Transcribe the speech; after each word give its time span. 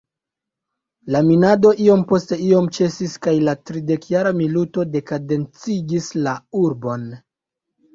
La 1.15 1.21
minado 1.27 1.73
iom 1.89 2.01
post 2.13 2.33
iom 2.47 2.71
ĉesis 2.79 3.15
kaj 3.29 3.37
la 3.51 3.57
"tridekjara 3.69 4.35
milito" 4.43 4.91
dekaden-cigis 4.99 6.13
la 6.29 6.39
urbon. 6.69 7.13